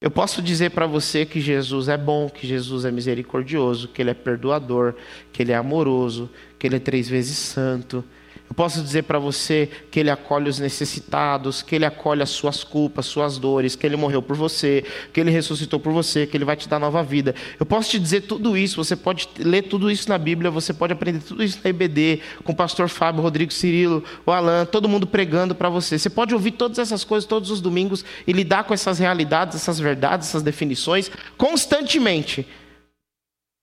[0.00, 4.10] Eu posso dizer para você que Jesus é bom, que Jesus é misericordioso, que Ele
[4.10, 4.94] é perdoador,
[5.32, 8.04] que Ele é amoroso, que Ele é três vezes santo,
[8.50, 12.64] eu posso dizer para você que Ele acolhe os necessitados, que Ele acolhe as suas
[12.64, 16.44] culpas, suas dores, que Ele morreu por você, que Ele ressuscitou por você, que Ele
[16.44, 17.32] vai te dar nova vida.
[17.60, 20.92] Eu posso te dizer tudo isso, você pode ler tudo isso na Bíblia, você pode
[20.92, 25.06] aprender tudo isso na IBD, com o pastor Fábio, Rodrigo Cirilo, o Alan, todo mundo
[25.06, 25.96] pregando para você.
[25.96, 29.78] Você pode ouvir todas essas coisas todos os domingos e lidar com essas realidades, essas
[29.78, 32.44] verdades, essas definições constantemente.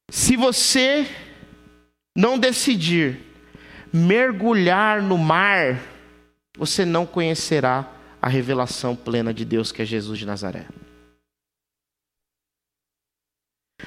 [0.09, 1.05] Se você
[2.15, 3.26] não decidir
[3.93, 5.79] mergulhar no mar,
[6.57, 7.89] você não conhecerá
[8.21, 10.65] a revelação plena de Deus que é Jesus de Nazaré.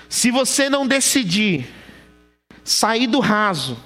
[0.08, 1.66] Se você não decidir
[2.64, 3.76] sair do raso,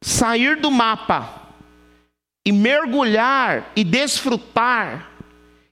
[0.00, 1.52] sair do mapa
[2.46, 5.10] e mergulhar e desfrutar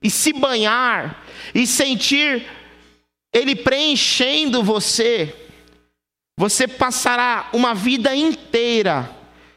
[0.02, 2.46] e se banhar e sentir
[3.32, 5.34] ele preenchendo você,
[6.36, 9.08] Você passará uma vida inteira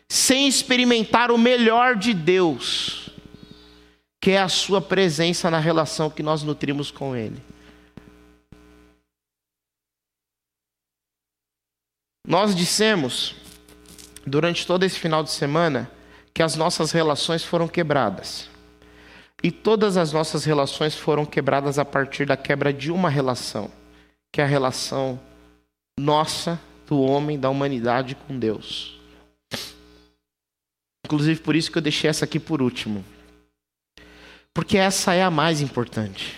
[0.10, 3.10] sem experimentar o melhor de Deus,
[4.22, 7.42] que é a Sua presença na relação que nós nutrimos com Ele.
[12.28, 13.36] Nós dissemos,
[14.26, 15.92] durante todo esse final de semana,
[16.34, 18.50] que as nossas relações foram quebradas.
[19.44, 23.70] E todas as nossas relações foram quebradas a partir da quebra de uma relação,
[24.34, 25.20] que é a relação
[26.00, 28.95] nossa, do homem, da humanidade com Deus.
[31.06, 33.06] Inclusive por isso que eu deixei essa aqui por último.
[34.52, 36.36] Porque essa é a mais importante.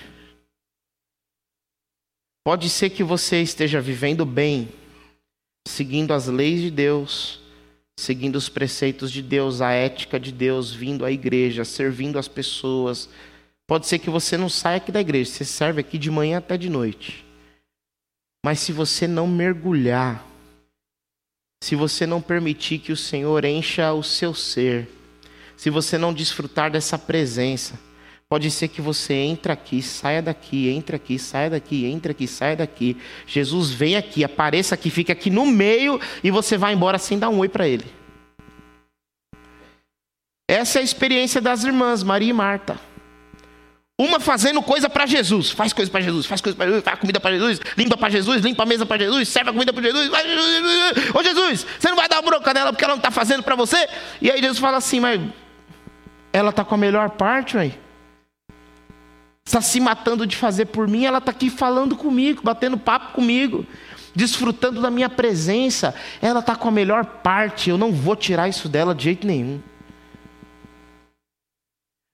[2.44, 4.68] Pode ser que você esteja vivendo bem,
[5.66, 7.40] seguindo as leis de Deus,
[7.98, 13.08] seguindo os preceitos de Deus, a ética de Deus, vindo à igreja, servindo as pessoas.
[13.66, 16.58] Pode ser que você não saia aqui da igreja, você serve aqui de manhã até
[16.58, 17.26] de noite.
[18.46, 20.27] Mas se você não mergulhar,
[21.62, 24.90] se você não permitir que o Senhor encha o seu ser,
[25.56, 27.80] se você não desfrutar dessa presença,
[28.30, 32.58] Pode ser que você entre aqui, saia daqui, entre aqui, saia daqui, entre aqui, saia
[32.58, 32.98] daqui.
[33.26, 37.30] Jesus vem aqui, apareça aqui, fica aqui no meio e você vai embora sem dar
[37.30, 37.86] um oi para ele.
[40.46, 42.78] Essa é a experiência das irmãs Maria e Marta.
[44.00, 47.20] Uma fazendo coisa para Jesus, faz coisa para Jesus, faz coisa para Jesus, faz comida
[47.20, 50.08] para Jesus, limpa para Jesus, limpa a mesa para Jesus, serve a comida para Jesus.
[50.10, 50.24] Vai,
[51.16, 53.90] Ô Jesus, você não vai dar bronca nela porque ela não está fazendo para você?
[54.22, 55.20] E aí Jesus fala assim, mas
[56.32, 57.74] ela está com a melhor parte, aí
[59.44, 63.66] está se matando de fazer por mim, ela está aqui falando comigo, batendo papo comigo,
[64.14, 65.96] desfrutando da minha presença.
[66.22, 69.60] Ela está com a melhor parte, eu não vou tirar isso dela de jeito nenhum.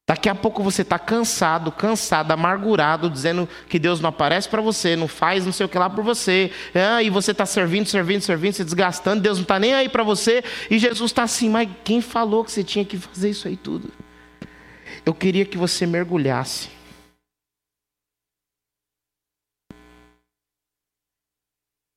[0.08, 4.95] Daqui a pouco você está cansado, cansado, amargurado, dizendo que Deus não aparece para você,
[4.95, 8.22] não faz não sei o que lá por você, ah, e você está servindo, servindo,
[8.22, 11.70] servindo, se desgastando, Deus não está nem aí para você, e Jesus está assim, mas
[11.86, 13.89] quem falou que você tinha que fazer isso aí tudo?
[15.06, 16.70] Eu queria que você mergulhasse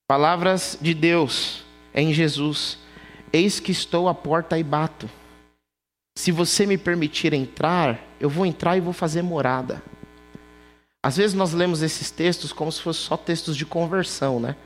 [0.08, 2.78] Palavras de Deus em Jesus.
[3.32, 5.10] Eis que estou à porta e bato.
[6.16, 9.82] Se você me permitir entrar, eu vou entrar e vou fazer morada.
[11.04, 14.56] Às vezes nós lemos esses textos como se fossem só textos de conversão, né?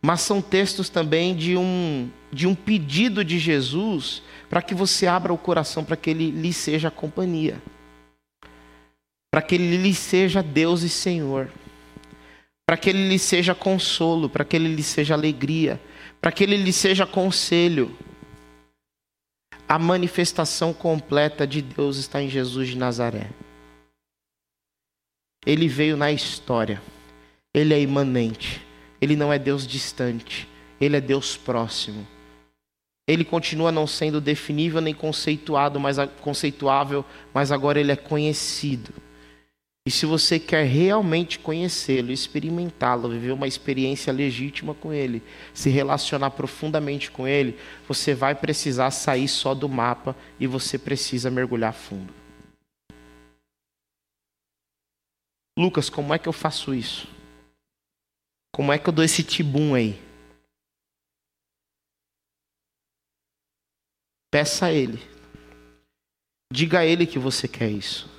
[0.00, 5.32] Mas são textos também de um, de um pedido de Jesus para que você abra
[5.32, 7.60] o coração para que ele lhe seja companhia.
[9.30, 11.50] Para que ele lhe seja Deus e Senhor
[12.72, 15.78] para que ele lhe seja consolo, para que ele lhe seja alegria,
[16.22, 17.94] para que ele lhe seja conselho.
[19.72, 23.30] A manifestação completa de Deus está em Jesus de Nazaré.
[25.46, 26.82] Ele veio na história,
[27.54, 28.60] ele é imanente,
[29.00, 30.46] ele não é Deus distante,
[30.78, 32.06] ele é Deus próximo.
[33.08, 37.02] Ele continua não sendo definível nem conceituado, mas conceituável,
[37.32, 38.92] mas agora ele é conhecido.
[39.84, 45.20] E se você quer realmente conhecê-lo, experimentá-lo, viver uma experiência legítima com ele,
[45.52, 47.58] se relacionar profundamente com ele,
[47.88, 52.14] você vai precisar sair só do mapa e você precisa mergulhar fundo.
[55.58, 57.08] Lucas, como é que eu faço isso?
[58.54, 60.00] Como é que eu dou esse tibum aí?
[64.30, 65.02] Peça a ele.
[66.52, 68.11] Diga a ele que você quer isso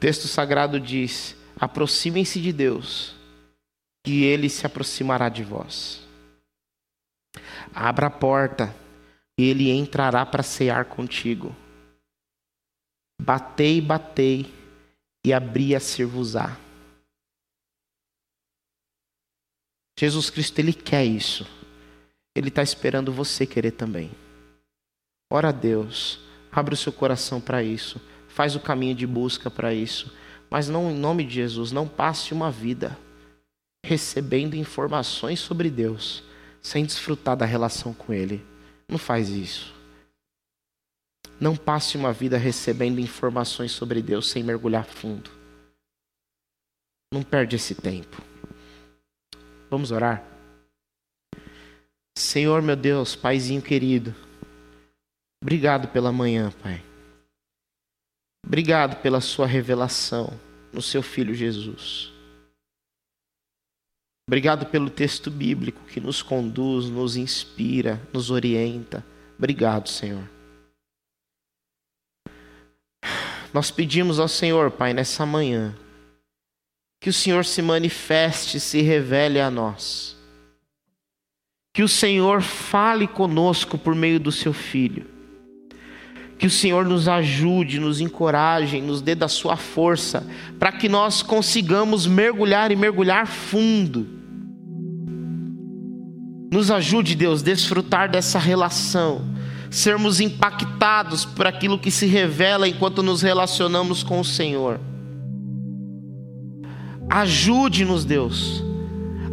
[0.00, 3.14] texto sagrado diz: aproximem-se de Deus,
[4.06, 6.02] e ele se aproximará de vós.
[7.72, 8.74] Abra a porta,
[9.38, 11.54] e ele entrará para cear contigo.
[13.20, 14.52] Batei, batei,
[15.24, 16.58] e abri a ser-vos-á.
[19.98, 21.46] Jesus Cristo, Ele quer isso.
[22.34, 24.10] Ele está esperando você querer também.
[25.30, 26.18] Ora a Deus,
[26.50, 28.00] abre o seu coração para isso
[28.40, 30.10] faz o caminho de busca para isso.
[30.48, 32.98] Mas não em nome de Jesus, não passe uma vida
[33.84, 36.24] recebendo informações sobre Deus
[36.62, 38.42] sem desfrutar da relação com Ele.
[38.88, 39.74] Não faz isso.
[41.38, 45.30] Não passe uma vida recebendo informações sobre Deus sem mergulhar fundo.
[47.12, 48.22] Não perde esse tempo.
[49.68, 50.24] Vamos orar?
[52.16, 54.14] Senhor meu Deus, Paizinho querido,
[55.42, 56.89] obrigado pela manhã, Pai.
[58.50, 60.28] Obrigado pela sua revelação
[60.72, 62.12] no seu filho Jesus.
[64.28, 69.06] Obrigado pelo texto bíblico que nos conduz, nos inspira, nos orienta.
[69.38, 70.28] Obrigado, Senhor.
[73.54, 75.72] Nós pedimos ao Senhor, Pai, nessa manhã,
[77.00, 80.16] que o Senhor se manifeste, se revele a nós.
[81.72, 85.19] Que o Senhor fale conosco por meio do seu Filho.
[86.40, 90.26] Que o Senhor nos ajude, nos encoraje, nos dê da sua força,
[90.58, 94.08] para que nós consigamos mergulhar e mergulhar fundo.
[96.50, 99.20] Nos ajude, Deus, desfrutar dessa relação,
[99.70, 104.80] sermos impactados por aquilo que se revela enquanto nos relacionamos com o Senhor.
[107.10, 108.64] Ajude-nos, Deus,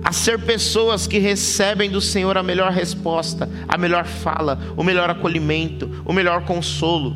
[0.08, 5.10] a ser pessoas que recebem do Senhor a melhor resposta, a melhor fala, o melhor
[5.10, 7.14] acolhimento, o melhor consolo.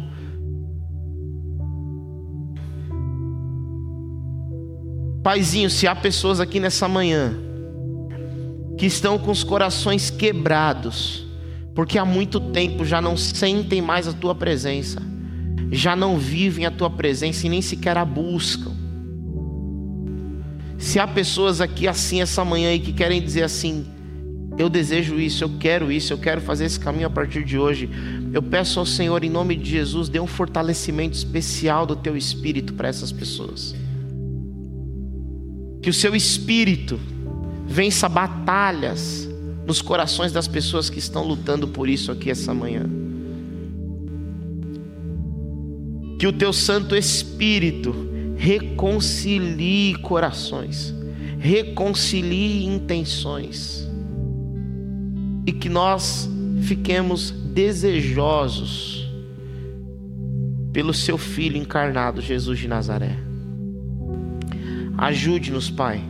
[5.23, 7.33] Paizinho, se há pessoas aqui nessa manhã
[8.77, 11.25] que estão com os corações quebrados,
[11.73, 15.01] porque há muito tempo já não sentem mais a tua presença,
[15.71, 18.80] já não vivem a tua presença e nem sequer a buscam.
[20.81, 23.85] Se há pessoas aqui assim essa manhã e que querem dizer assim,
[24.57, 27.87] eu desejo isso, eu quero isso, eu quero fazer esse caminho a partir de hoje.
[28.33, 32.73] Eu peço ao Senhor, em nome de Jesus, dê um fortalecimento especial do teu espírito
[32.73, 33.75] para essas pessoas.
[35.83, 36.99] Que o seu espírito
[37.67, 39.29] vença batalhas
[39.67, 42.89] nos corações das pessoas que estão lutando por isso aqui essa manhã.
[46.17, 48.10] Que o teu Santo Espírito
[48.41, 50.95] reconcilie corações,
[51.37, 53.87] reconcilie intenções,
[55.45, 56.27] e que nós
[56.63, 59.07] fiquemos desejosos
[60.73, 63.15] pelo seu Filho encarnado, Jesus de Nazaré.
[64.97, 66.01] Ajude-nos, Pai,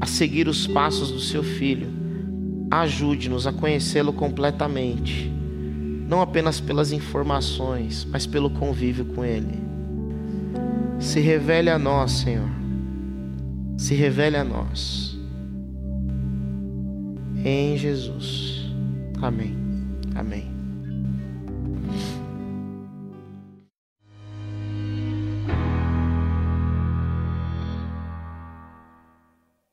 [0.00, 1.88] a seguir os passos do seu Filho.
[2.70, 5.30] Ajude-nos a conhecê-lo completamente,
[6.08, 9.67] não apenas pelas informações, mas pelo convívio com Ele.
[10.98, 12.48] Se revele a nós, Senhor.
[13.76, 15.16] Se revele a nós.
[17.44, 18.72] Em Jesus.
[19.22, 19.56] Amém.
[20.14, 20.57] Amém.